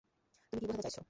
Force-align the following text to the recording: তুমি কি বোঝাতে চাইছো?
তুমি 0.53 0.59
কি 0.61 0.65
বোঝাতে 0.67 0.83
চাইছো? 0.85 0.99